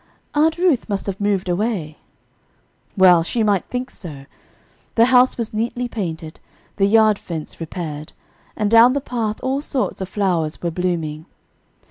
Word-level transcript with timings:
Aunt 0.33 0.57
Ruth 0.57 0.89
must 0.89 1.05
have 1.05 1.21
moved 1.21 1.47
away." 1.47 1.99
Well 2.97 3.17
might 3.19 3.25
she 3.27 3.43
think 3.69 3.91
so; 3.91 4.25
the 4.95 5.05
house 5.05 5.37
was 5.37 5.53
neatly 5.53 5.87
painted, 5.87 6.39
the 6.77 6.87
yard 6.87 7.19
fence 7.19 7.59
repaired, 7.59 8.11
and 8.55 8.57
up 8.57 8.57
and 8.63 8.71
down 8.71 8.93
the 8.93 9.01
path 9.01 9.39
all 9.43 9.61
sorts 9.61 10.01
of 10.01 10.09
flowers 10.09 10.59
were 10.63 10.71
blooming. 10.71 11.27